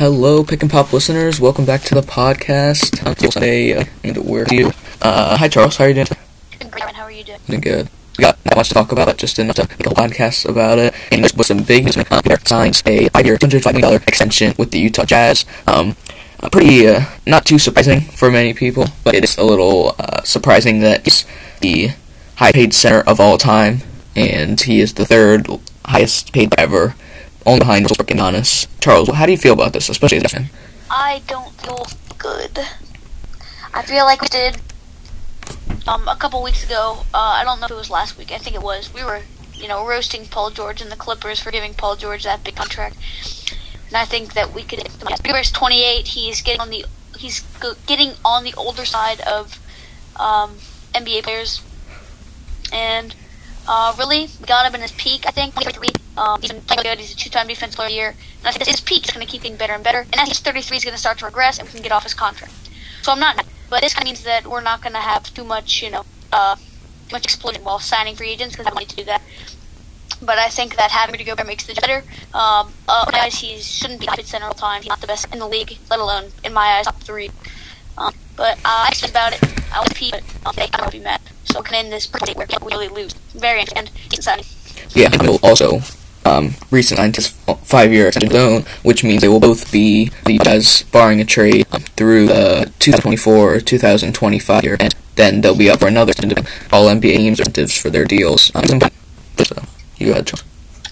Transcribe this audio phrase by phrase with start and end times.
[0.00, 1.42] Hello, Pick and Pop listeners.
[1.42, 3.06] Welcome back to the podcast.
[3.06, 4.72] I'm Sunday, uh, and we're here.
[5.02, 5.76] Uh, hi, Charles.
[5.76, 6.06] How are you doing?
[6.58, 7.38] Doing great, How are you doing?
[7.46, 7.90] Doing good.
[8.16, 10.78] We got not much to talk about, but just enough to make a podcast about
[10.78, 10.94] it.
[11.12, 11.98] And this was some big news.
[11.98, 15.44] Uh, Peter signs a five-year, $205 million extension with the Utah Jazz.
[15.66, 15.96] Um,
[16.42, 20.22] uh, pretty, uh, not too surprising for many people, but it is a little uh,
[20.22, 21.26] surprising that he's
[21.60, 21.90] the
[22.36, 23.80] high-paid center of all time,
[24.16, 25.46] and he is the third
[25.84, 26.94] highest paid ever,
[27.46, 28.66] only behind Westbrook and Giannis.
[28.80, 30.50] Charles, how do you feel about this, especially as a fan?
[30.90, 31.86] I don't feel
[32.18, 32.58] good.
[33.72, 34.60] I feel like we did
[35.86, 37.04] um, a couple weeks ago.
[37.14, 38.32] Uh, I don't know if it was last week.
[38.32, 38.92] I think it was.
[38.92, 39.22] We were,
[39.54, 42.96] you know, roasting Paul George and the Clippers for giving Paul George that big contract.
[43.88, 44.86] And I think that we could.
[45.24, 46.06] He's 28.
[46.08, 46.84] He's getting on the
[47.18, 47.40] he's
[47.86, 49.58] getting on the older side of
[50.18, 50.56] um,
[50.94, 51.62] NBA players,
[52.72, 53.14] and
[53.68, 55.24] uh, really we got him in his peak.
[55.26, 55.88] I think 23.
[56.16, 56.98] Um, he's been playing good.
[56.98, 59.42] He's a two-time defense player year, and I think his peak is going to keep
[59.42, 60.00] getting better and better.
[60.00, 62.02] And as he's 33, he's going to start to regress, and we can get off
[62.02, 62.52] his contract.
[63.02, 63.44] So I'm not.
[63.70, 66.04] But this kind of means that we're not going to have too much, you know,
[66.32, 69.22] uh, too much explosion while signing free agents because I want to do that.
[70.20, 72.04] But I think that having to go Gobert makes the job better.
[72.34, 74.82] Um, uh, guys, he shouldn't be top center all the time.
[74.82, 77.30] He's not the best in the league, let alone in my eyes top three.
[77.96, 79.59] Um, but uh, I said about it.
[79.72, 81.20] I but um, they kind of be mad.
[81.44, 83.12] So can end this pretty where we really lose.
[83.34, 83.64] Very.
[84.08, 84.54] Decent.
[84.94, 85.80] Yeah, and also
[86.24, 87.16] um, re-signed
[87.64, 92.26] five-year extension zone, which means they will both be the Jazz barring a trade through
[92.26, 96.12] the 2024 or 2025 year, and then they'll be up for another
[96.72, 98.50] All NBA teams incentives for their deals.
[98.54, 98.80] Um,
[99.44, 99.62] so,
[99.96, 100.30] you go ahead,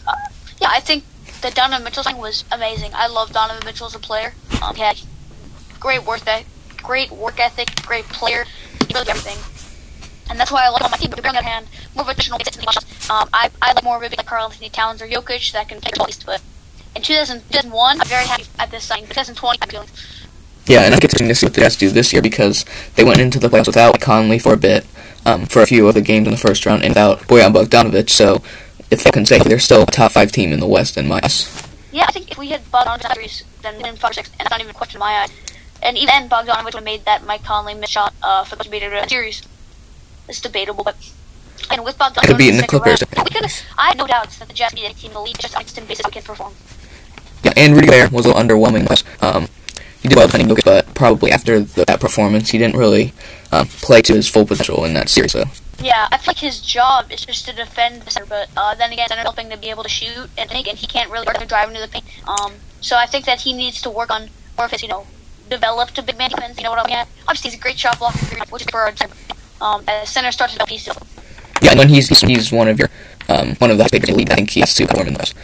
[0.07, 0.13] Uh,
[0.61, 1.05] yeah, I think
[1.41, 2.93] the Donovan Mitchell thing was amazing.
[2.95, 4.35] I love Donovan Mitchell as a player.
[4.63, 5.01] Um, he had
[5.79, 6.47] great work ethic,
[6.83, 8.45] great work ethic, great player.
[8.95, 9.39] Really everything
[10.31, 11.11] and that's why I like on my team.
[11.11, 12.39] But on the other hand, more of a traditional
[13.11, 15.81] um, I I like more of a like Karl Anthony Towns or Jokic that can
[15.81, 16.27] take at least.
[16.27, 16.43] But
[16.95, 19.07] in 2000, 2001, I'm very happy at this signing.
[19.07, 19.89] 2020, I'm feeling.
[20.67, 23.21] Yeah, and I get to see what the Jazz do this year because they went
[23.21, 24.85] into the playoffs without Conley for a bit,
[25.25, 28.11] um, for a few of the games in the first round, and without Bojan Bogdanovic.
[28.11, 28.43] So,
[28.91, 31.21] if they can say they're still a top five team in the West in my
[31.25, 31.51] eyes.
[31.91, 34.51] Yeah, I think if we had Bogdanovic, then we didn't five or six, and that's
[34.51, 35.31] not even a question in my eyes.
[35.83, 38.69] And even then, Bogdanovic would have made that Mike Conley miss shot uh, for the
[38.69, 39.43] beat series.
[40.29, 40.97] It's debatable, but
[41.71, 43.03] and with Bogdan, could be in the Clippers.
[43.17, 43.45] Round, could.
[43.77, 45.63] I have no doubts that the Jazz beat any team in the league just on
[45.63, 46.55] instant basis we can perform.
[47.45, 48.89] Yeah, and Rudy Gobert was a little underwhelming.
[49.23, 49.49] Um,
[50.03, 53.13] he did well defending Jokic, but probably after the, that performance, he didn't really
[53.53, 55.33] um, play to his full potential in that series.
[55.33, 55.45] So.
[55.81, 58.93] Yeah, I feel like his job is just to defend the center, but uh, then
[58.93, 61.69] again, center helping to be able to shoot and think, and he can't really drive
[61.69, 62.05] into the paint.
[62.27, 65.07] Um, so I think that he needs to work on more of his, you know,
[65.49, 66.57] developed a big man defense.
[66.59, 67.07] You know what I mean?
[67.27, 68.19] Obviously, he's a great shot blocker,
[68.51, 68.95] which is for a
[69.61, 70.87] um, as center starts to piece.
[71.63, 72.89] Yeah, and when he's he's one of your
[73.29, 75.35] um, one of the big league, I think he has to perform in those.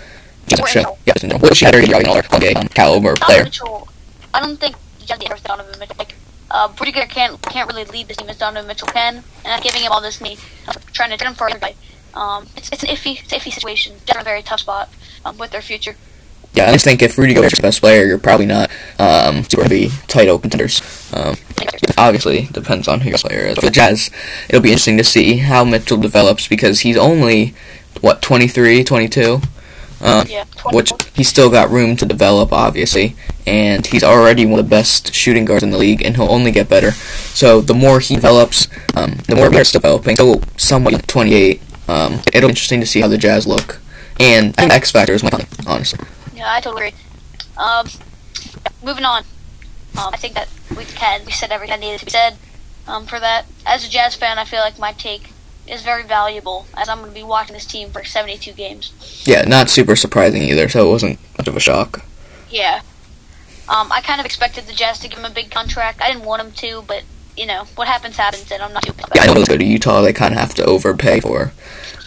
[0.46, 0.98] Doesn't show.
[1.06, 1.38] Yeah, doesn't know.
[1.38, 3.44] What she had already all okay, um, caliber player.
[3.44, 3.88] Mitchell,
[4.32, 5.96] I don't think Jazz Donovan Mitchell.
[5.98, 6.14] Like,
[6.50, 9.62] uh, pretty good can't can't really lead this team as Donovan Mitchell can, and I'm
[9.62, 10.36] giving him all this me
[10.68, 11.74] uh, trying to get him for everybody.
[12.14, 13.96] Um, it's it's an iffy it's an iffy situation.
[14.06, 14.90] They're in a very tough spot
[15.24, 15.96] um, with their future.
[16.54, 19.64] Yeah, I just think if Rudy Gobert's the best player, you're probably not um, super
[19.64, 20.80] heavy title contenders.
[21.12, 21.34] Um,
[21.98, 23.56] obviously, depends on who your player is.
[23.56, 24.08] For the Jazz,
[24.48, 27.54] it'll be interesting to see how Mitchell develops because he's only,
[28.00, 29.40] what, 23, 22?
[30.00, 33.16] Uh, yeah, which he's still got room to develop, obviously,
[33.46, 36.50] and he's already one of the best shooting guards in the league, and he'll only
[36.52, 36.90] get better.
[36.90, 40.16] So the more he develops, um, the more he's developing.
[40.16, 41.62] So somewhat 28.
[41.88, 43.80] Um, it'll be interesting to see how the Jazz look,
[44.20, 45.30] and X Factor is my
[45.66, 46.00] honestly.
[46.44, 46.98] I totally agree.
[47.56, 47.86] Um,
[48.82, 49.24] moving on.
[49.96, 52.36] Um, I think that we can we said everything that needed to be said.
[52.86, 55.30] Um, for that, as a Jazz fan, I feel like my take
[55.66, 58.92] is very valuable as I'm going to be watching this team for 72 games.
[59.24, 62.04] Yeah, not super surprising either, so it wasn't much of a shock.
[62.50, 62.82] Yeah.
[63.66, 66.02] Um, I kind of expected the Jazz to give him a big contract.
[66.02, 67.04] I didn't want him to, but
[67.36, 68.92] you know what happens happens, and I'm not too.
[69.14, 70.02] Yeah, I know let's go to Utah.
[70.02, 71.52] They kind of have to overpay for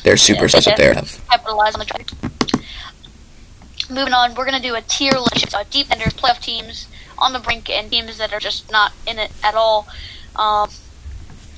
[0.04, 0.94] their superstars yeah, up there.
[1.30, 2.12] Capitalize on the trade.
[3.89, 6.88] Moving on, we're gonna do a tier list: of deep enders, playoff teams,
[7.18, 9.88] on the brink, and teams that are just not in it at all.
[10.36, 10.69] Um,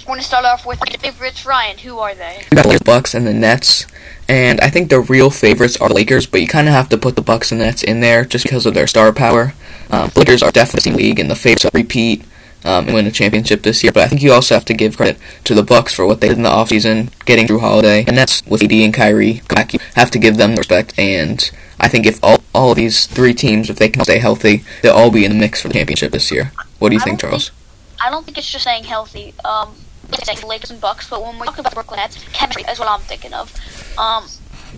[0.06, 1.46] we're gonna start off with the favorites.
[1.46, 2.46] Ryan, who are they?
[2.52, 3.88] We got the Bucks and the Nets,
[4.28, 6.28] and I think the real favorites are the Lakers.
[6.28, 8.66] But you kind of have to put the Bucks and Nets in there just because
[8.66, 9.54] of their star power.
[9.90, 12.24] Um, Lakers are definitely league, and the favorites repeat
[12.64, 13.92] um, and win a championship this year.
[13.92, 16.30] But I think you also have to give credit to the Bucks for what they
[16.30, 19.42] did in the offseason, getting Jrue Holiday, and that's with AD and Kyrie.
[19.72, 23.06] You have to give them the respect and I think if all all of these
[23.06, 25.76] three teams, if they can stay healthy, they'll all be in the mix for the
[25.76, 26.52] championship this year.
[26.80, 27.50] What do you think, Charles?
[27.50, 29.34] Think, I don't think it's just saying healthy.
[29.46, 29.76] Um,
[30.12, 32.90] it's saying Lakers and Bucks, but when we're talking about Brooklyn Nets, chemistry is what
[32.90, 33.54] I'm thinking of.
[33.98, 34.26] Um,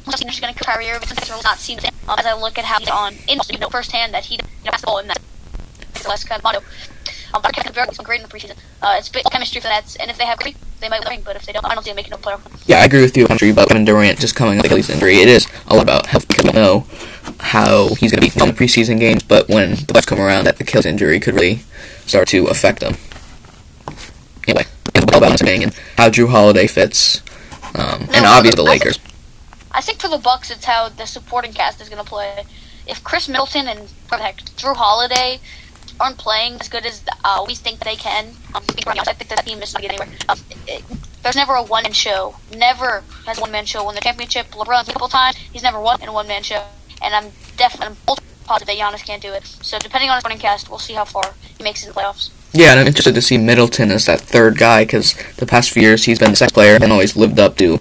[0.06, 1.90] Justin is going to Kyrie Irving since will not the.
[2.08, 4.42] Um, as I look at how he's on, in you know firsthand that he you
[4.66, 5.22] know, has the ball in that
[6.08, 6.62] last kind of motto.
[7.34, 8.58] Um, but Kevin Durant is great in the preseason.
[8.82, 11.22] Uh, it's big chemistry for the Nets, and if they have great, they might win.
[11.22, 12.42] But if they don't, I don't see them making no playoff.
[12.68, 15.18] Yeah, I agree with you on about Kevin Durant just coming off Achilles injury.
[15.18, 16.86] It is a lot about health because we know
[17.40, 20.46] how he's going to be in the preseason games, but when the playoffs come around,
[20.46, 21.62] that Achilles injury could really
[22.06, 22.96] start to affect them.
[24.48, 27.22] Anyway, it's all about saying and how Jrue Holiday fits,
[27.76, 29.00] um, and obviously the Lakers.
[29.72, 32.44] I think for the Bucks, it's how the supporting cast is going to play.
[32.88, 35.40] If Khris Middleton and heck, Jrue Holiday
[36.02, 39.62] aren't playing as good as uh, we think they can, um, I think the team
[39.62, 40.18] is not getting anywhere.
[40.28, 40.84] Um, it,
[41.24, 42.36] there's never a one man show.
[42.56, 44.48] Never has one man show won the championship.
[44.52, 45.38] LeBron's a couple times.
[45.38, 46.64] He's never won in a one man show,
[47.02, 47.96] and I'm definitely
[48.46, 49.46] positive that Giannis can't do it.
[49.46, 52.00] So depending on his supporting cast, we'll see how far he makes it in the
[52.00, 52.32] playoffs.
[52.54, 55.84] Yeah, and I'm interested to see Middleton as that third guy because the past few
[55.84, 57.80] years he's been the second player and always lived up to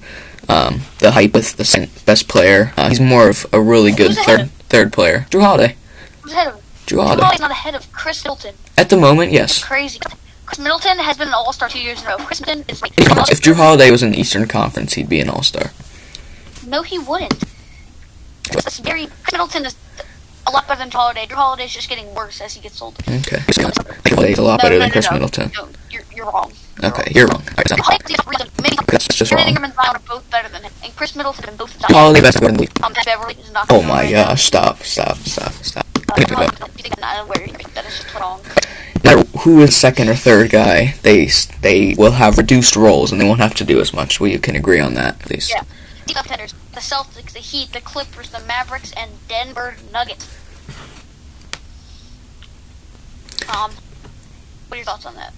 [0.49, 2.73] um, the hype with the second best player.
[2.77, 5.27] Uh, he's more of a really good third third player.
[5.31, 5.77] Jrue Holiday.
[6.23, 6.60] Who's ahead of
[6.91, 7.23] Jrue Jrue Holiday.
[7.23, 8.55] Holiday's not ahead of Khris Middleton.
[8.77, 9.63] At the moment, yes.
[9.63, 10.01] Crazy.
[10.47, 12.17] Khris Middleton has been an All Star two years in a row.
[12.19, 15.29] Khris Middleton is like If Jrue Holiday was in the Eastern Conference, he'd be an
[15.29, 15.71] All Star.
[16.67, 17.43] No, he wouldn't.
[18.53, 19.77] It's very Khris Middleton is
[20.47, 21.27] a lot better than Jrue Holiday.
[21.27, 22.99] Jrue Holiday's just getting worse as he gets older.
[23.09, 23.39] Okay.
[24.09, 25.13] Holiday's a lot No, better no, than no, Khris no.
[25.13, 25.53] Middleton.
[25.57, 26.53] No, you're, you're wrong.
[26.83, 27.43] Okay, you're wrong.
[27.51, 29.47] Alright, so Holiday's the reason maybe that's just wrong.
[29.47, 32.39] Ingram and Zion are both better than him, and Khris Middleton and both Holiday best
[32.39, 32.69] player in the.
[32.83, 33.67] Um, Beverly is not.
[33.71, 34.45] Oh my gosh!
[34.45, 34.79] Stop!
[34.83, 35.19] Stop!
[35.19, 35.53] Stop!
[35.53, 35.87] Stop!
[36.11, 36.69] Uh, Look at that.
[36.77, 37.29] you think I'm?
[37.75, 38.41] That is just wrong.
[39.05, 41.27] No who is second or third guy, they
[41.61, 44.21] they will have reduced roles and they won't have to do as much.
[44.21, 45.51] We can agree on that, at least.
[45.51, 45.65] Yeah.
[46.13, 50.37] Contenders: the Celtics, the Heat, the Clippers, the Mavericks, and Denver Nuggets.
[53.49, 53.73] Um,
[54.69, 55.33] what are your thoughts on that?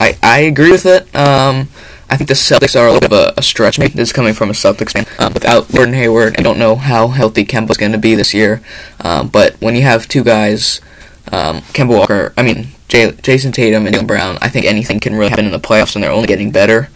[0.00, 1.14] I, I agree with it.
[1.14, 1.68] Um,
[2.10, 3.78] I think the Celtics are a little bit of a, a stretch.
[3.78, 5.06] Maybe this is coming from a Celtics fan.
[5.18, 8.62] Um, without Gordon Hayward, I don't know how healthy Kemba's going to be this year.
[9.00, 10.80] Um, but when you have two guys,
[11.32, 15.28] um, Kemba Walker, I mean Jayson Tatum and Jaylen Brown, I think anything can really
[15.30, 16.88] happen in the playoffs, and they're only getting better.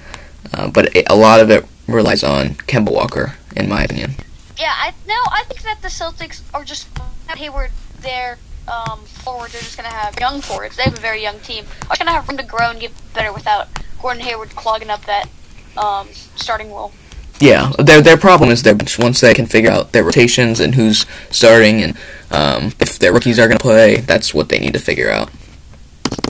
[0.53, 4.13] Uh, but it, a lot of it relies on Kemba Walker, in my opinion.
[4.59, 6.89] Yeah, I no, I think that the Celtics are just
[7.29, 7.71] Hayward.
[8.01, 8.39] Their
[8.69, 10.77] um, forwards are just gonna have young forwards.
[10.77, 11.67] They have a very young team.
[11.91, 13.69] Are gonna have room to grow and get better without
[14.03, 15.29] Gordon Hayward clogging up that
[15.77, 16.93] um, starting role.
[17.39, 18.99] Yeah, their their problem is their bench.
[18.99, 21.97] Once they can figure out their rotations and who's starting and
[22.31, 25.31] um, if their rookies are going to play, that's what they need to figure out.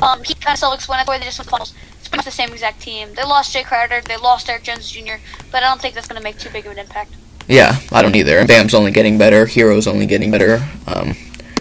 [0.02, 1.18] Um, he kind of away.
[1.18, 1.74] They just went finals.
[1.98, 3.14] It's pretty much the same exact team.
[3.14, 4.00] They lost Jae Crowder.
[4.00, 5.14] They lost Eric Jones Jr.
[5.50, 7.12] But I don't think that's gonna make too big of an impact.
[7.48, 8.46] Yeah, I don't either.
[8.46, 9.46] Bam's only getting better.
[9.46, 10.66] Herro's only getting better.
[10.86, 11.14] Um,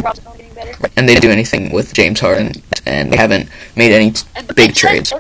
[0.04, 0.90] Rob's only getting better.
[0.96, 2.54] and they didn't do anything with James Harden,
[2.86, 4.26] and they haven't made any t-
[4.56, 5.12] big trades.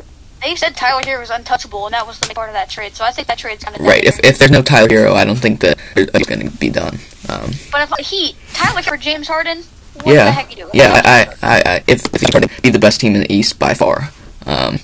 [0.41, 2.95] They said Tyler Herro was untouchable, and that was the part of that trade.
[2.95, 4.03] So I think that trade's kind of Right.
[4.03, 6.99] If if there's no Tyler Herro, I don't think that it's going to be done.
[7.29, 9.63] Um, But if he Tyler Herro, James Harden,
[10.03, 10.25] what Yeah.
[10.25, 10.71] the heck you doing?
[10.73, 13.73] yeah, I, I, I if if to be the best team in the East by
[13.73, 14.09] far.
[14.45, 14.79] Um,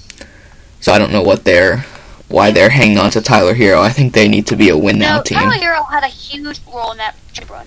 [0.80, 1.86] so I don't know what they're
[2.28, 3.82] why they're hanging on to Tyler Herro.
[3.82, 5.38] I think they need to be a win now No, team.
[5.40, 7.16] Tyler Herro had a huge role in that
[7.50, 7.66] run.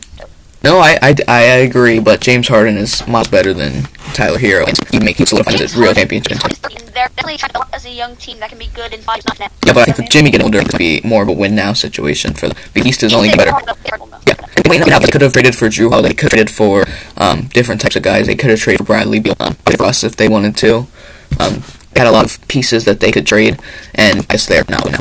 [0.63, 4.67] No, I, I, I agree, but James Harden is much better than Tyler Herro.
[4.67, 6.39] And he make he solidifies his real championship.
[6.39, 9.41] They're definitely trying to as a young team that can be good in five not
[9.41, 9.49] now.
[9.65, 11.73] Yeah, but I think with Jimmy getting older, to be more of a win now
[11.73, 13.53] situation for the the East is only better.
[14.27, 16.09] Yeah, and wait, now they could have traded for Jrue Holiday.
[16.09, 16.85] They could have traded for
[17.17, 18.27] um, different types of guys.
[18.27, 20.87] They could have traded for Bradley Beal um, for us if they wanted to.
[21.39, 21.63] Um,
[21.93, 23.59] they had a lot of pieces that they could trade,
[23.95, 25.01] and I guess they're now now.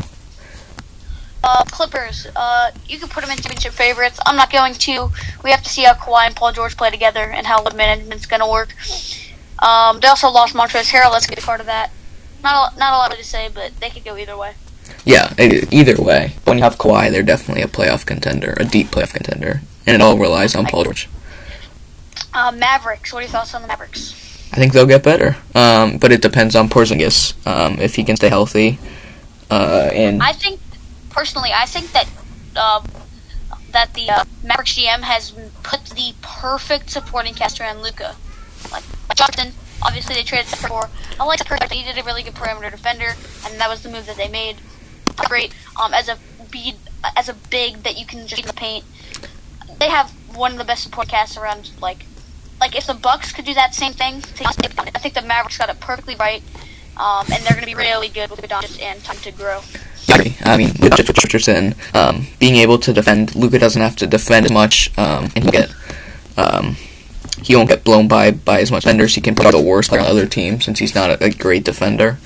[1.42, 2.26] Uh, Clippers.
[2.36, 4.20] Uh, you can put them in championship favorites.
[4.26, 5.10] I'm not going to.
[5.42, 8.26] We have to see how Kawhi and Paul George play together and how load management's
[8.26, 8.74] going to work.
[9.58, 11.12] Um, they also lost Montrezl Harrell.
[11.12, 11.90] Let's get a part of that.
[12.42, 14.54] Not a, not a lot to say, but they could go either way.
[15.04, 19.14] Yeah, either way, when you have Kawhi, they're definitely a playoff contender, a deep playoff
[19.14, 21.08] contender, and it all relies on Paul George.
[22.34, 23.12] Uh, Mavericks.
[23.12, 24.12] What are your thoughts on the Mavericks?
[24.52, 28.16] I think they'll get better, um, but it depends on Porzingis um, if he can
[28.16, 28.78] stay healthy.
[29.50, 30.60] Uh, and I think,
[31.10, 32.08] personally, I think that
[32.56, 32.82] uh,
[33.72, 38.16] that the uh, Mavericks GM has put the perfect supporting cast around Luka.
[38.72, 39.52] Like Jonathan,
[39.82, 40.88] obviously they traded for.
[41.18, 41.70] I like Kurt.
[41.70, 43.14] He did a really good perimeter defender,
[43.46, 44.56] and that was the move that they made.
[45.16, 45.54] Great.
[45.80, 46.18] Um, as a
[46.50, 46.76] bead,
[47.16, 48.84] as a big that you can just the paint.
[49.78, 51.70] They have one of the best support casts around.
[51.80, 52.04] Like,
[52.60, 55.80] like if the Bucks could do that same thing, I think the Mavericks got it
[55.80, 56.42] perfectly right.
[56.96, 59.62] Um, and they're going to be really good with Doncic and time to grow.
[60.08, 60.36] I.
[60.44, 64.46] I mean, with Josh Richardson um, being able to defend, Luka doesn't have to defend
[64.46, 65.72] as much, um, and he get
[66.36, 66.76] um,
[67.42, 69.14] he won't get blown by by as much defenders.
[69.14, 71.24] He can put out the worst player on the other team since he's not a,
[71.24, 72.18] a great defender.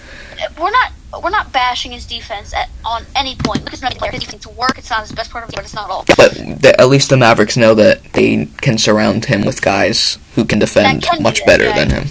[0.58, 3.62] we're not we're not bashing his defense at, on any point.
[3.62, 4.12] At his player.
[4.12, 4.78] His defense work.
[4.78, 6.04] It's not his best part of the but it's not all.
[6.16, 10.44] But the, at least the Mavericks know that they can surround him with guys who
[10.44, 11.84] can defend can much better yeah.
[11.84, 12.08] than him.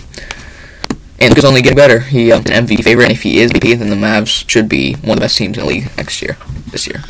[1.19, 1.99] And Luka's only getting better.
[1.99, 4.95] He um, an MVP favorite, and if he is MVP, then the Mavs should be
[4.95, 6.37] one of the best teams in the league next year.
[6.71, 7.03] This year.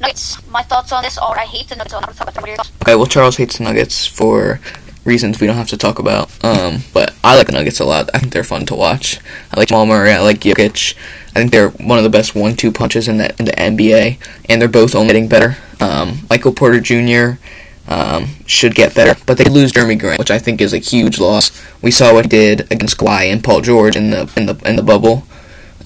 [0.00, 0.46] Nuggets.
[0.48, 1.94] My thoughts on this are I hate the Nuggets.
[1.94, 2.66] I'm going to talk about them.
[2.82, 4.60] Okay, well, Charles hates the Nuggets for
[5.06, 6.30] reasons we don't have to talk about.
[6.44, 8.10] Um, but I like the Nuggets a lot.
[8.12, 9.18] I think they're fun to watch.
[9.52, 10.10] I like Jamal Murray.
[10.10, 10.94] I like Jokic.
[11.30, 14.18] I think they're one of the best one-two punches in the in the NBA,
[14.48, 15.56] and they're both only getting better.
[15.80, 17.40] Um, Michael Porter Jr.
[17.88, 21.20] Um, should get better, but they lose Jerami Grant, which I think is a huge
[21.20, 21.52] loss.
[21.80, 24.74] We saw what he did against Kawhi and Paul George in the in the in
[24.74, 25.24] the bubble,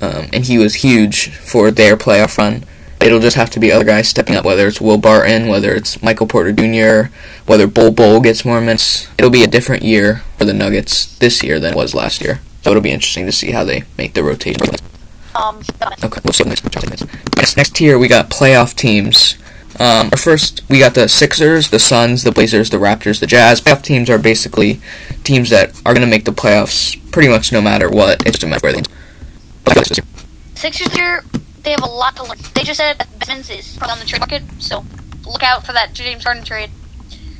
[0.00, 2.64] um, and he was huge for their playoff run.
[3.02, 6.02] It'll just have to be other guys stepping up, whether it's Will Barton, whether it's
[6.02, 7.12] Michael Porter Jr.,
[7.46, 9.08] whether Bol Bol gets more minutes.
[9.18, 12.40] It'll be a different year for the Nuggets this year than it was last year.
[12.62, 14.62] So it'll be interesting to see how they make the rotation.
[15.34, 15.62] Um,
[16.02, 17.04] Okay, we'll see next next
[17.36, 19.36] next next tier we got playoff teams.
[19.80, 23.62] Um, our first we got the Sixers, the Suns, the Blazers, the Raptors, the Jazz.
[23.62, 24.78] Playoff teams are basically
[25.24, 28.26] teams that are going to make the playoffs pretty much no matter what.
[28.26, 30.02] It's just a matter of where they.
[30.54, 31.24] Sixers here,
[31.62, 32.36] they have a lot to learn.
[32.54, 34.84] They just said that Simmons is probably on the trade market, so
[35.24, 36.70] look out for that James Harden trade.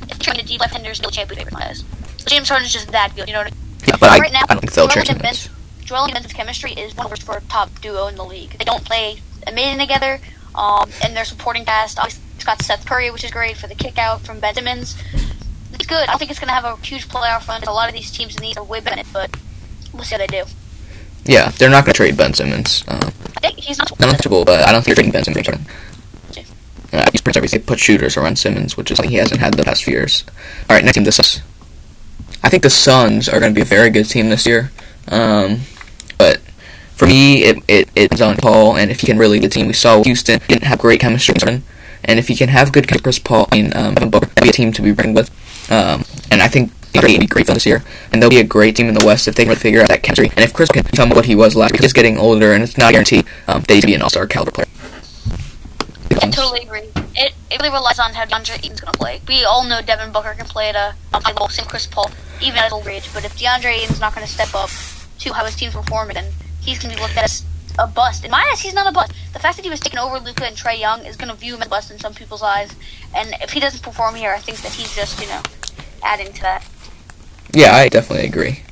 [0.09, 1.83] If trying to deep left-handers, still champion favorite eyes.
[2.25, 3.59] James Harden's just that good, you know what I mean?
[3.87, 5.49] Yeah, but I, Right now, I don't think they'll Joel trade
[5.83, 8.57] Joel and Ben's chemistry is one of the for top duo in the league.
[8.57, 10.19] They don't play amazing together,
[10.55, 11.99] um, and their supporting cast.
[11.99, 14.97] Obviously, it's got Seth Curry, which is great for the kick out from Ben Simmons.
[15.73, 16.01] It's good.
[16.01, 17.61] I don't think it's going to have a huge playoff run.
[17.63, 19.37] A lot of these teams in the East are way better, but
[19.93, 20.45] we'll see how they do.
[21.23, 22.83] Yeah, they're not going to trade Ben Simmons.
[22.87, 23.91] Um, I think he's not.
[23.99, 25.67] not but I don't think they're trading Ben Simmons.
[26.91, 27.39] Uh, he's pretty.
[27.45, 30.23] They put shooters around Simmons, which is something he hasn't had the past few years.
[30.67, 31.41] All right, next team, the Suns.
[32.41, 34.71] I think the Suns are going to be a very good team this year.
[35.09, 35.59] Um,
[36.17, 36.39] but
[36.95, 39.67] for me, it, it it's on Paul, and if he can really lead the team,
[39.67, 41.35] we saw Houston didn't have great chemistry,
[42.03, 44.71] and if he can have good Chris Paul and um, Booker, that'd be a team
[44.73, 45.29] to be reckoned with.
[45.71, 48.75] Um, and I think they'll be great for this year, and they'll be a great
[48.75, 50.29] team in the West if they can figure out that chemistry.
[50.35, 52.63] And if Chris can become what he was last year, he's just getting older, and
[52.63, 54.67] it's not a guarantee um, that be an All-Star caliber player.
[56.21, 56.89] I totally agree.
[57.15, 59.21] It, it really relies on how DeAndre Ayton's going to play.
[59.27, 62.57] We all know Devin Booker can play at a high level, same Chris Paul, even
[62.57, 63.09] at a age.
[63.13, 64.69] But if DeAndre Ayton's not going to step up
[65.19, 66.31] to how his team's performing, then
[66.61, 67.45] he's going to be looked at as
[67.81, 68.23] a bust.
[68.23, 69.11] In my eyes, he's not a bust.
[69.33, 71.55] The fact that he was taking over Luka and Trae Young is going to view
[71.55, 72.73] him as a bust in some people's eyes.
[73.15, 75.41] And if he doesn't perform here, I think that he's just, you know,
[76.03, 76.65] adding to that.
[77.53, 78.63] Yeah, I definitely agree.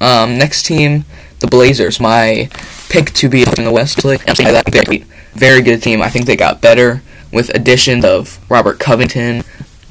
[0.00, 1.04] Um, next team,
[1.40, 1.98] the Blazers.
[1.98, 2.48] My
[2.88, 4.00] pick to be in the West.
[4.00, 6.02] Saying that very, very good team.
[6.02, 9.42] I think they got better with additions of Robert Covington,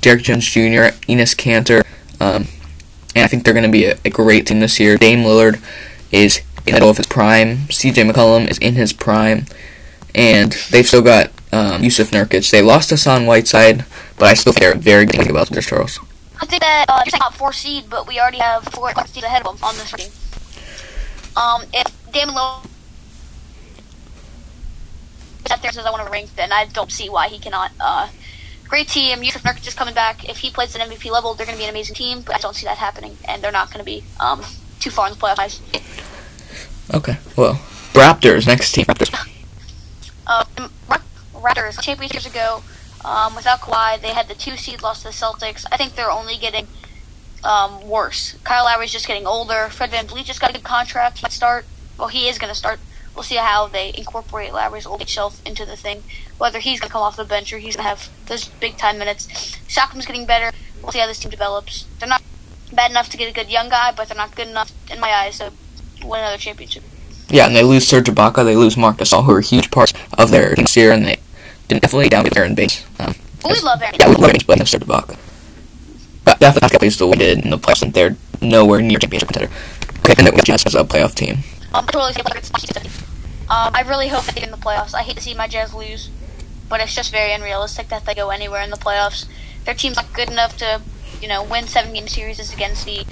[0.01, 1.83] Derrick Jones Jr., Enes Kanter,
[2.19, 2.47] um,
[3.15, 4.97] and I think they're going to be a, a great team this year.
[4.97, 5.61] Dame Lillard
[6.11, 7.69] is in the middle of his prime.
[7.69, 8.03] C.J.
[8.03, 9.45] McCollum is in his prime,
[10.13, 12.49] and they've still got um, Jusuf Nurkic.
[12.51, 13.85] They lost Hassan Whiteside,
[14.17, 15.99] but I still think they're very good about this Charles.
[16.41, 19.45] I think that uh, you're top four seed, but we already have four seeds ahead
[19.45, 20.11] of them on this team.
[21.35, 22.35] Um, if Damon
[25.47, 27.71] sat there says I want to ring, then I don't see why he cannot.
[27.79, 28.09] Uh,
[28.67, 29.19] great team.
[29.19, 30.27] Jusuf Nurkic is coming back.
[30.27, 32.21] If he plays at MVP level, they're going to be an amazing team.
[32.21, 34.43] But I don't see that happening, and they're not going to be um,
[34.79, 35.59] too far in the playoffs.
[36.93, 37.55] Okay, well,
[37.93, 38.85] Raptors next team.
[38.85, 39.13] Raptors.
[40.25, 40.71] Um,
[41.33, 42.63] Raptors championship years ago,
[43.03, 45.65] um, without Kawhi, they had the two seed, lost to the Celtics.
[45.71, 46.67] I think they're only getting
[47.43, 48.35] um, worse.
[48.43, 49.69] Kyle Lowry's just getting older.
[49.69, 51.19] Fred VanVleet just got a good contract.
[51.19, 51.65] He might start.
[51.97, 52.79] Well, he is going to start.
[53.15, 56.03] We'll see how they incorporate Lowry's old age into the thing.
[56.37, 58.77] Whether he's going to come off the bench or he's going to have those big
[58.77, 59.27] time minutes.
[59.67, 60.55] Siakam's getting better.
[60.81, 61.85] We'll see how this team develops.
[61.99, 62.21] They're not
[62.71, 65.09] bad enough to get a good young guy, but they're not good enough in my
[65.09, 65.51] eyes to
[66.03, 66.83] win another championship.
[67.29, 70.31] Yeah, and they lose Serge Ibaka, they lose Marc Gasol, who are huge parts of
[70.31, 71.17] their team here, and they
[71.67, 72.85] didn't definitely down Aaron Bates.
[72.99, 73.95] Um, We love Aaron.
[73.99, 75.17] yeah, we love Bates, but Serge Ibaka.
[76.23, 78.99] But definitely not plays the way they did in the playoffs, and they're nowhere near
[78.99, 79.53] championship contender.
[79.99, 81.39] Okay, and then we Jazz as a playoff team.
[81.73, 82.51] Um, I totally see what it's
[83.49, 84.93] um, I really hope they get in the playoffs.
[84.93, 86.09] I hate to see my Jazz lose,
[86.67, 89.25] but it's just very unrealistic that they go anywhere in the playoffs.
[89.63, 90.81] Their team's not good enough to,
[91.21, 93.05] you know, win seven game series against the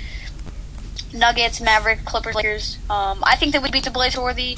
[1.16, 2.78] Nuggets, Maverick, Clippers, Lakers.
[2.90, 4.58] Um, I think they would beat the Blazers or the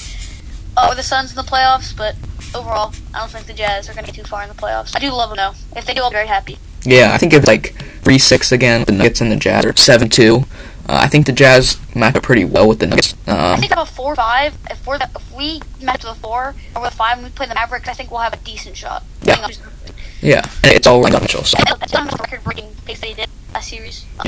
[0.76, 2.16] uh, or the Suns in the playoffs, but
[2.54, 4.96] overall, I don't think the Jazz are going to get too far in the playoffs.
[4.96, 5.80] I do love them though.
[5.80, 6.58] If they do, I'll be very happy.
[6.84, 7.74] Yeah, I think it's like
[8.04, 10.36] 3 6 again, the Nuggets and the Jazz, are 7 2.
[10.38, 10.44] Uh,
[10.88, 13.14] I think the Jazz match up pretty well with the Nuggets.
[13.28, 14.56] I Um, think about four five.
[14.70, 17.32] If we're the, if we match with a four or with a five, and we
[17.32, 19.04] play the Mavericks, I think we'll have a decent shot.
[19.22, 19.36] Yeah.
[19.36, 19.94] Depending on who's gonna win.
[20.22, 21.44] yeah, and it's all Ryan Mitchell.
[21.44, 24.06] So That's not the record-breaking pace that he did last series.
[24.20, 24.28] Um,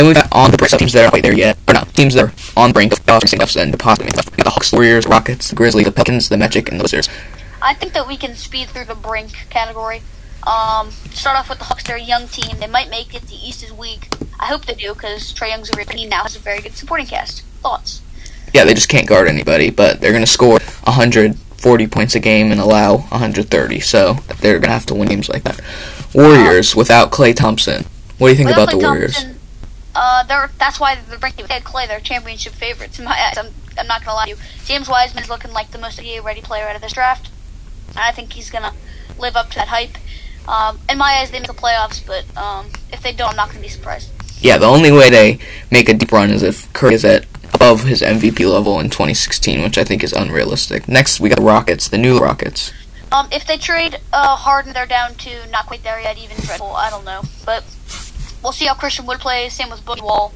[0.00, 2.14] Then we've got on the brink teams that aren't quite there yet, or not teams
[2.14, 4.30] that are on the brink of playoffs and possibly stuff.
[4.30, 7.10] We got the Hawks, Warriors, Rockets, the Grizzlies, the Pelicans, the Magic, and the Wizards.
[7.60, 10.00] I think that we can speed through the brink category.
[10.46, 11.84] Um, start off with the Hawks.
[11.84, 12.58] They're a young team.
[12.58, 13.24] They might make it.
[13.24, 14.08] The East is weak.
[14.40, 15.92] I hope they do because Trae Young's a great.
[15.92, 17.42] He now has a very good supporting cast.
[17.60, 18.00] Thoughts?
[18.54, 22.52] Yeah, they just can't guard anybody, but they're going to score 140 points a game
[22.52, 23.80] and allow 130.
[23.80, 25.60] So they're going to have to win games like that.
[26.14, 27.84] Warriors without Klay Thompson.
[28.16, 29.12] What do you think about the Warriors?
[29.16, 29.39] Thompson,
[29.94, 31.36] Uh, they're, that's why the brink.
[31.36, 31.88] They had Klay.
[31.88, 33.38] They're championship favorites in my eyes.
[33.38, 34.36] I'm, I'm not gonna lie to you.
[34.64, 37.30] James Wiseman is looking like the most NBA ready player out of this draft,
[37.88, 38.74] and I think he's gonna
[39.18, 39.96] live up to that hype.
[40.48, 43.48] Um, in my eyes, they make the playoffs, but um, if they don't, I'm not
[43.48, 44.10] gonna be surprised.
[44.40, 45.38] Yeah, the only way they
[45.70, 49.62] make a deep run is if Curry is at above his MVP level in 2016,
[49.62, 50.88] which I think is unrealistic.
[50.88, 52.72] Next, we got the Rockets, the new Rockets.
[53.12, 56.68] Um, if they trade uh, Harden, they're down to not quite there yet, even dreadful.
[56.68, 57.64] I don't know, but
[58.42, 59.52] we'll see how Christian Wood plays.
[59.52, 60.32] Same with Boogie Wall.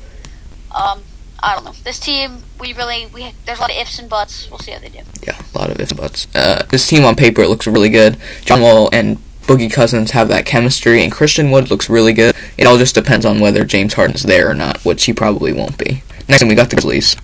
[0.75, 1.03] Um,
[1.43, 1.73] I don't know.
[1.85, 4.49] This team, we really we there's a lot of ifs and buts.
[4.51, 5.01] We'll see how they do.
[5.23, 6.27] Yeah, a lot of ifs and buts.
[6.35, 8.17] Uh, this team on paper it looks really good.
[8.45, 12.35] John Wall and Boogie Cousins have that chemistry, and Christian Wood looks really good.
[12.57, 15.77] It all just depends on whether James Harden's there or not, which he probably won't
[15.77, 16.03] be.
[16.29, 17.17] Next, we got the Grizzlies.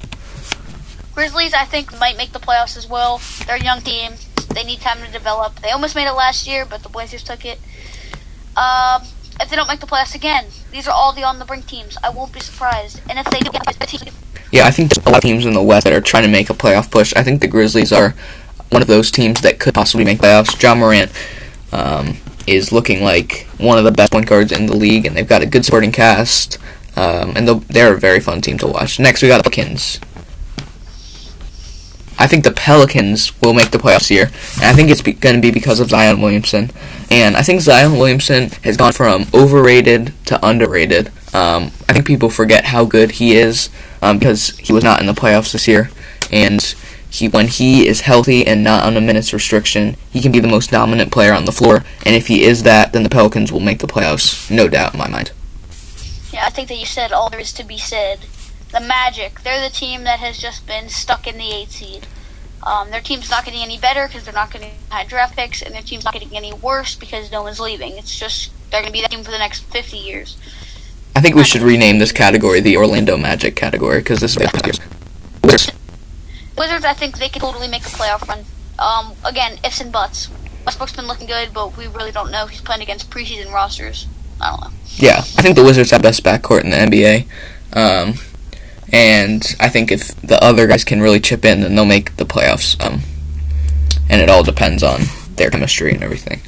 [1.15, 3.23] Grizzlies, I think, might make the playoffs as well.
[3.47, 4.13] They're a young team.
[4.55, 5.61] They need time to develop.
[5.61, 7.59] They almost made it last year, but the Blazers took it.
[8.57, 9.03] Um,
[9.41, 11.97] if they don't make the playoffs again, these are all the on the brink teams.
[12.05, 13.01] I won't be surprised.
[13.09, 13.51] And if they do,
[14.53, 16.29] Yeah, I think there's a lot of teams in the West that are trying to
[16.29, 17.15] make a playoff push.
[17.17, 18.15] I think the Grizzlies are
[18.71, 20.61] one of those teams that could possibly make playoffs.
[20.61, 21.11] Ja Morant
[21.73, 22.17] um,
[22.47, 25.43] is looking like one of the best point guards in the league, and they've got
[25.43, 26.59] a good supporting cast,
[26.97, 28.99] um, and they're a very fun team to watch.
[28.99, 30.01] Next, we got the Pelicans.
[32.21, 35.37] I think the Pelicans will make the playoffs here, and I think it's be- going
[35.37, 36.71] to be because of Zion Williamson.
[37.11, 41.09] And I think Zion Williamson has gone from overrated to underrated.
[41.33, 43.71] Um, I think people forget how good he is
[44.03, 45.91] um, because he was not in the playoffs this year,
[46.31, 46.63] and
[47.09, 50.47] he when he is healthy and not on a minutes restriction, he can be the
[50.49, 51.85] most dominant player on the floor.
[52.05, 54.99] And if he is that, then the Pelicans will make the playoffs, no doubt in
[54.99, 55.33] my mind.
[56.33, 58.27] yeah, I think that you said all there is to be said.
[58.73, 62.07] The Magic, they're the team that has just been stuck in the eight seed.
[62.63, 65.75] Um, their team's not getting any better because they're not getting high draft picks, and
[65.75, 67.97] their team's not getting any worse because no one's leaving.
[67.97, 70.37] It's just they're going to be that team for the next 50 years.
[71.17, 74.81] I think we should rename this category the Orlando Magic category because this is the
[75.43, 75.73] Wizards.
[76.57, 78.45] Wizards, I think they could totally make a playoff run.
[78.79, 80.29] Um, again, ifs and buts.
[80.65, 82.47] Westbrook's been looking good, but we really don't know.
[82.47, 84.07] He's playing against preseason rosters.
[84.41, 84.77] I don't know.
[84.97, 87.27] Yeah, I think the Wizards have the best backcourt in the NBA.
[87.73, 88.15] Um,
[88.93, 92.25] and I think if the other guys can really chip in, then they'll make the
[92.25, 92.81] playoffs.
[92.85, 93.01] Um,
[94.09, 95.03] and it all depends on
[95.37, 96.41] their chemistry and everything.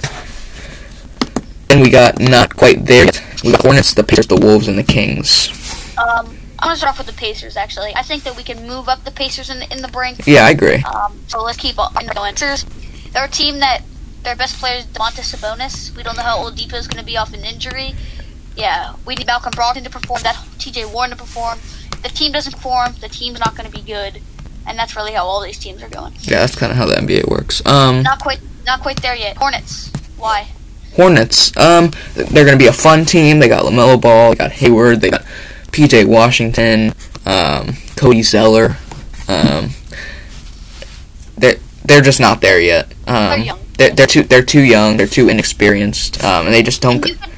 [1.70, 3.22] And we got not quite there yet.
[3.44, 5.48] We got Hornets, the Pacers, the Wolves, and the Kings.
[5.96, 7.56] Um, I'm gonna start off with the Pacers.
[7.56, 10.26] Actually, I think that we can move up the Pacers in, in the brink.
[10.26, 10.82] Yeah, I agree.
[10.82, 12.34] Um, so let's keep on going.
[12.34, 12.66] Pacers,
[13.12, 13.82] they're a team that
[14.22, 15.96] their best player is Domantas Sabonis.
[15.96, 17.94] We don't know how old Depot is going to be off an injury.
[18.56, 20.22] Yeah, we need Malcolm Brogdon to perform.
[20.22, 20.84] That T.J.
[20.86, 21.58] Warren to perform.
[22.02, 24.20] The team doesn't perform, the team's not going to be good,
[24.66, 26.12] and that's really how all these teams are going.
[26.22, 27.64] Yeah, that's kind of how the NBA works.
[27.66, 29.36] Um, Not quite, not quite there yet.
[29.36, 29.90] Hornets.
[30.16, 30.48] Why?
[30.94, 31.56] Hornets.
[31.56, 33.38] Um, they're going to be a fun team.
[33.38, 35.24] They got LaMelo Ball, they got Hayward, they got
[35.72, 36.04] P.J.
[36.04, 36.92] Washington,
[37.24, 38.76] um, Cody Zeller.
[39.28, 39.70] Um,
[41.38, 42.92] they're they're just not there yet.
[43.06, 43.58] Um, They're young.
[43.78, 44.96] They're, they're too they're too young.
[44.96, 47.04] They're too inexperienced, um, and they just don't.
[47.06, 47.31] You could,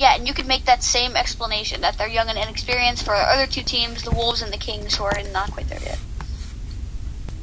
[0.00, 3.28] yeah, and you could make that same explanation that they're young and inexperienced for our
[3.34, 5.98] other two teams, the Wolves and the Kings, who are not quite there yet.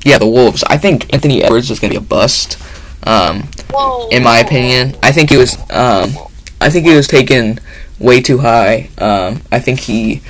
[0.03, 0.63] Yeah, the Wolves.
[0.63, 2.59] I think Anthony Edwards is going to be a bust.
[3.03, 4.09] Um, Whoa.
[4.09, 5.55] in my opinion, I think he was.
[5.69, 6.13] Um,
[6.59, 7.59] I think he was taken
[7.99, 8.89] way too high.
[8.97, 10.23] Um, I think he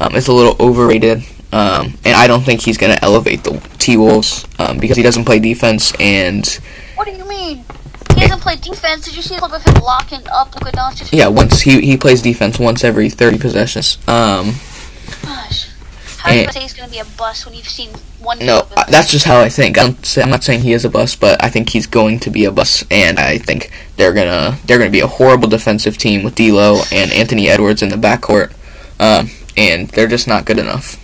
[0.00, 1.18] um, is a little overrated,
[1.52, 5.02] um, and I don't think he's going to elevate the T Wolves um, because he
[5.02, 5.92] doesn't play defense.
[6.00, 6.46] And
[6.94, 7.66] What do you mean?
[8.24, 9.04] He hasn't played defense.
[9.04, 11.10] Did you see a clip of him locking up Luka Doncic?
[11.12, 13.98] yeah, once he he plays defense once every thirty possessions.
[14.08, 14.54] Um,
[15.22, 15.68] Gosh.
[16.18, 18.62] How do you say he's going to be a bust when you've seen one no,
[18.62, 19.76] clip that's just how I think.
[19.76, 22.18] I don't say, I'm not saying he is a bust, but I think he's going
[22.20, 25.98] to be a bust, and I think they're gonna they're gonna be a horrible defensive
[25.98, 28.54] team with D'Lo and Anthony Edwards in the backcourt,
[28.98, 30.98] um, and they're just not good enough.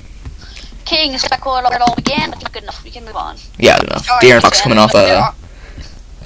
[0.87, 2.83] Kings, that quote it all began, but not good enough.
[2.83, 3.37] We can move on.
[3.59, 4.07] Yeah, enough.
[4.23, 5.35] De'Aaron Fox coming off a, are-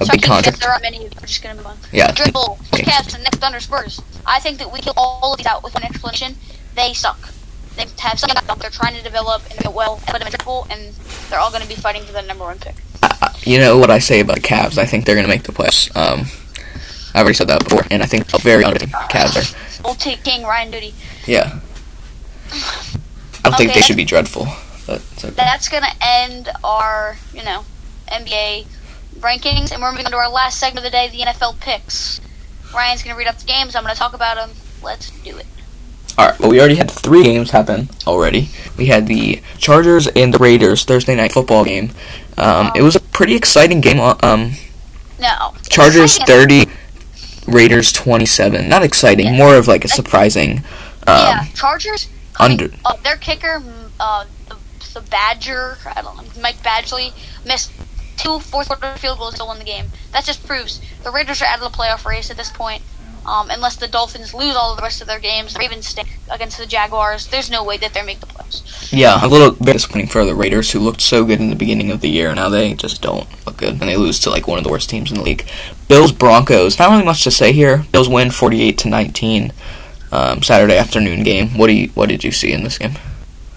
[0.01, 0.61] a big contract.
[0.61, 1.01] There aren't many.
[1.01, 1.77] We're just to move on.
[1.93, 2.13] Yeah.
[2.13, 2.89] Dribble, Kings.
[2.89, 4.01] Cavs, and next Thunder Spurs.
[4.27, 6.37] I think that we kill all of these out with one explanation.
[6.75, 7.31] They suck.
[7.77, 8.37] They have something.
[8.61, 10.95] They're trying to develop and get well, put them in dribble, and
[11.29, 12.77] they're all going to be fighting for the number one pick.
[13.43, 14.79] You know what I say about Cavs?
[14.79, 15.95] I think they're gonna make the playoffs.
[15.95, 16.27] Um,
[17.15, 19.87] I already said that before, and I think they're very under Cavs are.
[19.87, 20.95] Old T- King Ryan Duty.
[21.27, 21.61] Yeah.
[23.45, 24.47] I don't think they should be dreadful,
[24.87, 25.31] but okay.
[25.35, 27.65] That's gonna end our, you know,
[28.09, 28.67] NBA
[29.21, 32.21] rankings, and we're moving on to our last segment of the day, the NFL picks.
[32.75, 33.75] Ryan's gonna read up the games.
[33.77, 34.51] I'm gonna talk about them.
[34.83, 35.47] Let's do it.
[36.19, 36.39] All right.
[36.39, 38.49] Well, we already had three games happen already.
[38.77, 41.91] We had the Chargers and the Raiders Thursday night football game.
[42.39, 43.99] Um, it was a pretty exciting game.
[44.01, 44.55] uh, Um,
[45.19, 45.55] No.
[45.69, 46.67] Chargers 30,
[47.47, 48.69] Raiders 27.
[48.69, 49.37] Not exciting, Yeah.
[49.37, 50.59] more of like a surprising.
[51.07, 52.09] Um, yeah, Chargers.
[52.39, 53.63] Under- uh, their kicker,
[54.01, 54.57] uh, the,
[54.95, 57.13] the Badger, I don't know, Mike Badgley,
[57.47, 57.71] missed
[58.25, 59.87] two fourth quarter field goals to win the game.
[60.13, 62.83] That just proves the Raiders are out of the playoff race at this point.
[63.27, 66.19] Um, unless the Dolphins lose all of the rest of their games, the Ravens stink
[66.31, 67.27] against the Jaguars.
[67.27, 68.93] There's no way that they make the playoffs.
[68.93, 71.91] Yeah, a little bit disappointing for the Raiders, who looked so good in the beginning
[71.91, 72.35] of the year.
[72.35, 74.91] Now they just don't look good, and they lose to like one of the worst
[74.91, 75.47] teams in the league.
[75.89, 76.79] Bills Broncos.
[76.79, 77.87] Not really much to say here.
[77.93, 79.53] Bills win forty-eight to nineteen.
[80.13, 81.57] Um, Saturday afternoon game.
[81.57, 82.93] What do you What did you see in this game?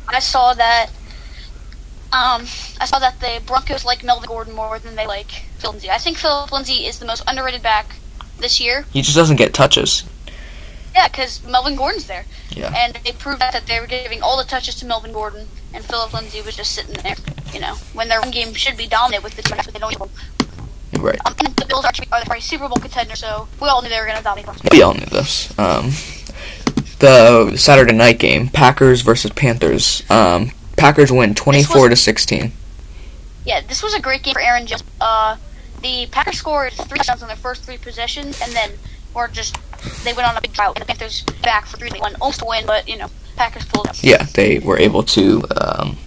[0.07, 0.91] I saw that.
[2.13, 2.43] Um,
[2.79, 5.89] I saw that the Broncos like Melvin Gordon more than they like Phil Lindsay.
[5.89, 7.97] I think Phillip Lindsay is the most underrated back
[8.39, 8.85] this year.
[8.93, 10.03] He just doesn't get touches.
[10.95, 12.25] Yeah, because Melvin Gordon's there.
[12.49, 12.73] Yeah.
[12.75, 16.13] And they proved that they were giving all the touches to Melvin Gordon, and Phillip
[16.13, 17.15] Lindsay was just sitting there,
[17.53, 19.93] you know, when their game should be dominant with the team, but they don't.
[19.93, 20.09] Even,
[20.99, 21.19] Right.
[21.25, 23.99] um, and the Bills are, are the Super Bowl contender, so we all knew they
[23.99, 24.45] were going to dominate.
[24.47, 24.55] them.
[24.71, 25.51] We all knew this.
[25.59, 25.91] Um,
[26.99, 30.01] the Saturday night game, Packers versus Panthers.
[30.09, 32.53] Um, Packers win twenty-four to sixteen.
[33.45, 34.83] Yeah, this was a great game for Aaron Jones.
[35.01, 35.37] Uh,
[35.81, 38.71] the Packers scored three touchdowns on their first three possessions, and then
[39.13, 39.57] were just
[40.03, 40.75] they went on a big drought.
[40.75, 43.65] And the Panthers back for three, they won almost to win, but you know, Packers
[43.65, 44.03] pulled out.
[44.03, 45.97] Yeah, they were able to um,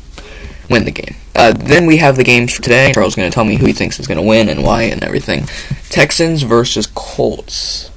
[0.68, 1.16] win the game.
[1.34, 2.92] Uh, then we have the games for today.
[2.92, 4.82] Charles is going to tell me who he thinks is going to win and why
[4.82, 5.46] and everything.
[5.88, 7.90] Texans versus Colts.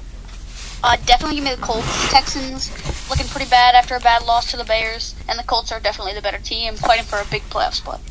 [0.84, 2.10] Uh, definitely give me the Colts.
[2.10, 2.70] Texans
[3.08, 6.12] looking pretty bad after a bad loss to the Bears, and the Colts are definitely
[6.12, 8.02] the better team, fighting for a big playoff spot.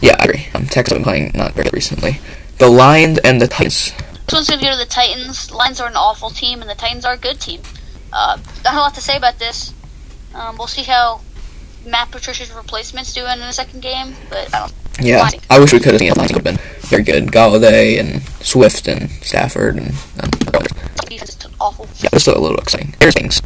[0.00, 0.46] Yeah, I agree.
[0.54, 2.20] Um, Texans have been playing not very recently.
[2.58, 3.90] The Lions and the Titans.
[4.24, 5.50] This one's going to go to the Titans.
[5.50, 7.60] Lions are an awful team, and the Titans are a good team.
[8.12, 9.74] Uh, not a lot to say about this.
[10.32, 11.22] Um, we'll see how
[11.84, 14.72] Matt Patricia's replacement's doing in the second game, but I don't.
[15.00, 15.28] Yeah.
[15.50, 17.32] I wish we could have seen the Lions been very good.
[17.32, 19.90] Golladay and Swift and Stafford and
[20.22, 20.30] um.
[20.30, 20.95] Defense is
[21.66, 21.88] awful.
[21.98, 22.94] Yeah, this still a little exciting.
[23.00, 23.40] Here's things.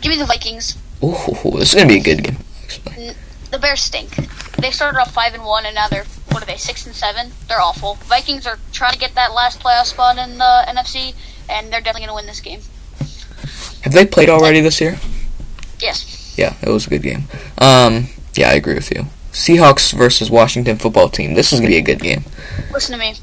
[0.00, 0.78] Give me the Vikings.
[1.02, 2.36] Ooh, this is going to be a good game.
[2.64, 3.14] Actually.
[3.50, 4.14] The Bears stink.
[4.56, 7.32] They started off five and one, and now they're what are they six and seven?
[7.48, 7.96] They're awful.
[7.96, 11.14] Vikings are trying to get that last playoff spot in the NFC,
[11.48, 12.60] and they're definitely going to win this game.
[13.82, 14.98] Have they played already this year?
[15.78, 16.34] Yes.
[16.38, 17.24] Yeah, it was a good game.
[17.58, 19.06] Um, yeah, I agree with you.
[19.32, 21.34] Seahawks versus Washington football team.
[21.34, 22.24] This is gonna be a good game.
[22.72, 23.14] Listen to me.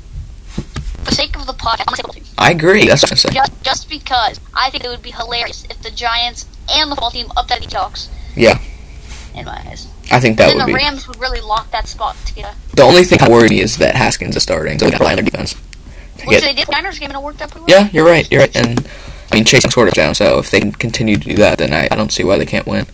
[1.10, 2.86] The sake of the podcast, I'm going to say I agree.
[2.88, 3.34] That's what I'm saying.
[3.34, 7.12] just, just because I think it would be hilarious if the Giants and the football
[7.12, 8.10] team upset the Seahawks.
[8.36, 8.60] Yeah.
[9.36, 9.88] In my eyes.
[10.12, 10.72] I think that would the be.
[10.72, 12.56] The Rams would really lock that spot together.
[12.76, 15.12] The only thing worried me is that Haskins is starting, so we got to rely
[15.12, 15.54] on their defense.
[16.26, 16.68] Which get- they did.
[16.68, 17.84] The Niners game and it worked out pretty well.
[17.84, 18.30] Yeah, you're right.
[18.32, 18.56] You're right.
[18.56, 18.88] And
[19.32, 21.74] I mean, Chase scored a touchdown, so if they can continue to do that, then
[21.74, 22.88] I, I don't see why they can't win.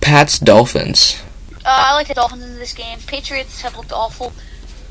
[0.00, 1.22] Pats Dolphins.
[1.64, 2.98] Uh, I like the Dolphins in this game.
[3.06, 4.32] Patriots have looked awful,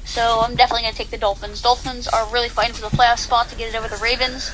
[0.08, 1.62] so I'm definitely going to take the Dolphins.
[1.62, 4.52] Dolphins are really fighting for the playoff spot to get it over the Ravens.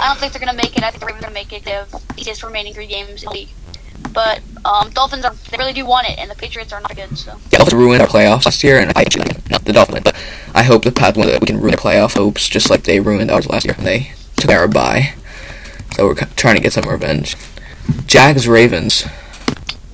[0.00, 0.82] I don't think they're going to make it.
[0.82, 1.64] I think the Ravens are going to make it.
[1.64, 3.48] They have the easiest remaining three games in the league.
[4.12, 7.16] But um, Dolphins are they really do want it, and the Patriots are not good.
[7.16, 10.16] So Yeah, Dolphins ruined our playoffs last year, and I actually not the Dolphins, but
[10.54, 11.28] I hope the Pats win.
[11.28, 13.74] That we can ruin their playoff hopes, just like they ruined ours last year.
[13.74, 15.14] when They took our bye,
[15.94, 17.36] so we're trying to get some revenge.
[18.06, 19.06] Jags Ravens.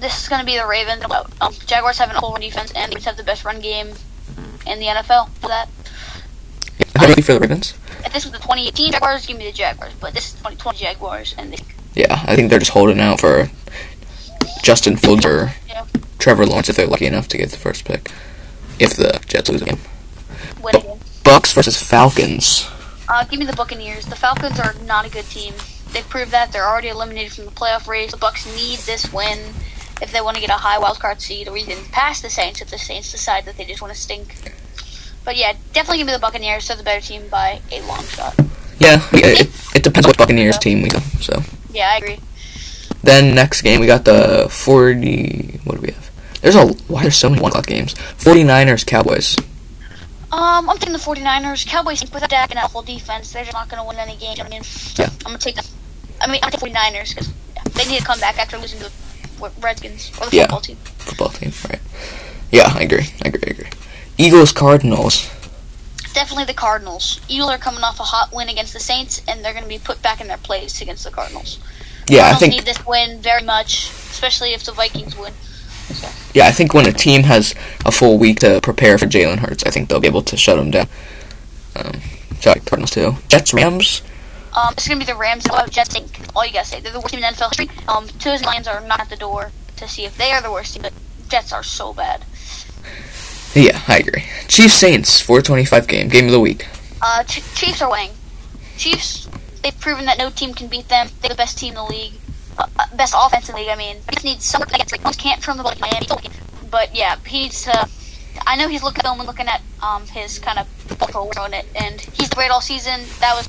[0.00, 1.04] this is going to be the Ravens.
[1.40, 3.92] Um, Jaguars have an awful defense, and they have the best run game
[4.66, 5.30] in the NFL.
[5.40, 5.68] For that,
[6.96, 7.74] I'm ready for the Ravens.
[8.04, 9.92] if this was the 2018 Jaguars, give me the Jaguars.
[10.00, 11.58] But this is 2020 Jaguars, and they,
[11.94, 13.50] Yeah, I think they're just holding out for
[14.62, 15.84] Justin Fields or Yeah.
[16.18, 18.10] Trevor Lawrence if they're lucky enough to get the first pick.
[18.78, 19.80] If the Jets lose a game.
[20.62, 20.98] win again.
[21.24, 22.66] Bucks versus Falcons.
[23.08, 24.06] Uh, give me the Buccaneers.
[24.06, 25.54] The Falcons are not a good team.
[25.92, 28.10] They've proved that they're already eliminated from the playoff race.
[28.12, 29.38] The Bucks need this win
[30.02, 32.60] if they want to get a high wild card seed or even pass the Saints
[32.60, 34.34] if the Saints decide that they just want to stink.
[35.24, 36.66] But yeah, definitely gonna be the Buccaneers.
[36.68, 38.34] They're the better team by a long shot.
[38.80, 40.98] Yeah, it, it depends what Buccaneers team we go.
[41.20, 41.40] So
[41.72, 42.18] Yeah, I agree.
[43.04, 45.60] then next game we got the 40.
[45.64, 46.10] What do we have?
[46.40, 47.94] There's a why there's so many one o'clock games?
[47.94, 49.36] 49ers Cowboys.
[50.32, 51.66] Um, I'm taking the 49ers.
[51.66, 54.40] Cowboys without Dak and that whole defense, they're just not going to win any games.
[54.40, 54.62] I mean,
[54.96, 55.10] Yeah.
[55.26, 55.68] I'm going to take the.
[56.20, 57.30] I mean, I'm take 49ers because
[57.74, 58.92] they need to come back after losing to the
[59.60, 60.42] Redskins or the Yeah.
[60.42, 60.76] football team.
[60.98, 61.80] Football team, right?
[62.50, 63.08] Yeah, I agree.
[63.24, 63.42] I agree.
[63.46, 63.70] I agree.
[64.18, 65.26] Eagles Cardinals.
[66.14, 67.20] Definitely the Cardinals.
[67.28, 69.78] Eagles are coming off a hot win against the Saints, and they're going to be
[69.78, 71.58] put back in their place against the Cardinals.
[72.08, 75.32] Yeah, I think need this win very much, especially if the Vikings win.
[76.34, 77.54] yeah, I think when a team has
[77.86, 80.58] a full week to prepare for Jalen Hurts, I think they'll be able to shut
[80.58, 80.88] him down.
[81.76, 82.00] Um,
[82.40, 83.16] sorry, Cardinals too.
[83.28, 84.02] Jets Rams.
[84.54, 85.94] Um, it's gonna be the Rams and Jets.
[85.94, 86.80] Think all you gotta say.
[86.80, 87.70] They're the worst team in NFL history.
[87.88, 90.74] Um, and Lions are not at the door to see if they are the worst
[90.74, 90.82] team.
[90.82, 90.92] But
[91.28, 92.24] Jets are so bad.
[93.54, 94.24] Yeah, I agree.
[94.48, 96.66] Chiefs Saints 425 game game of the week.
[97.00, 98.12] Uh, Ch- Chiefs are winning.
[98.76, 99.28] Chiefs.
[99.62, 101.08] They've proven that no team can beat them.
[101.20, 102.14] They're the best team in the league.
[102.58, 103.70] Uh, uh, best offense in the league.
[103.70, 104.92] I mean, he needs someone against.
[104.92, 106.06] Like, can't from the ball like Miami.
[106.70, 107.88] But yeah, he needs to.
[108.46, 110.66] I know he's looking at film and looking at um his kind of
[110.98, 113.02] control on it, and he's great all season.
[113.20, 113.46] That was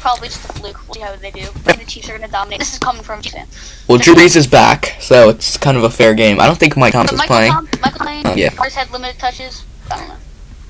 [0.00, 0.80] probably just a fluke.
[0.88, 1.40] We'll see how they do.
[1.42, 2.58] I think the Chiefs are going to dominate.
[2.58, 3.46] This is coming from Chiefs fan.
[3.88, 6.40] Well, Drew Brees is back, so it's kind of a fair game.
[6.40, 7.52] I don't think Mike Thomas is Michael, playing.
[7.52, 8.30] Tom, Michael.
[8.30, 8.50] Uh, yeah.
[8.50, 9.64] Carter's had limited touches.
[9.90, 10.16] I don't know.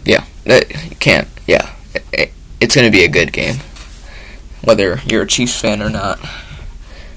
[0.05, 0.25] Yeah,
[0.89, 1.29] you can't.
[1.47, 3.57] Yeah, it, it- it's going to be a good game,
[4.63, 6.19] whether you're a Chiefs fan or not.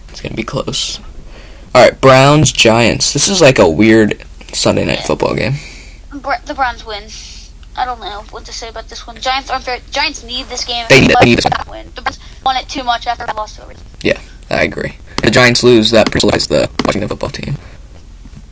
[0.08, 0.99] It's going to be close.
[1.76, 3.12] All right, Browns Giants.
[3.12, 4.23] This is like a weird
[4.54, 5.56] Sunday night football game.
[6.12, 7.10] Br- the Browns win.
[7.76, 9.18] I don't know what to say about this one.
[9.20, 9.82] Giants aren't very.
[9.92, 10.86] Giants need this game.
[10.90, 11.92] They need it- they need this win.
[11.96, 13.76] The Browns won it too much after they lost to the.
[14.02, 14.98] Yeah, I agree.
[15.24, 15.92] The Giants lose.
[15.92, 17.58] That personalizes the watching the football team.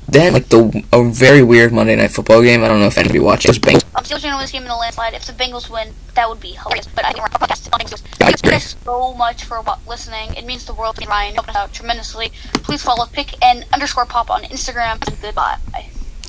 [0.08, 2.64] Then like the a very weird Monday night football game.
[2.64, 3.46] I don't know if anybody watched.
[3.46, 3.84] It was Bengals.
[3.96, 5.14] I'm still going to win this game in the landslide.
[5.14, 6.88] If the Bengals win, that would be hilarious.
[6.88, 8.02] But I think we're podcast on Bengals.
[8.18, 10.34] Thank you so much for listening.
[10.34, 11.36] It means the world to me, Ryan.
[11.36, 12.32] Helped us out tremendously.
[12.56, 15.08] Please follow pick and underscore pop on Instagram.
[15.08, 15.58] And goodbye.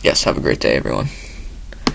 [0.02, 0.22] Yes.
[0.24, 1.08] Have a great day, everyone.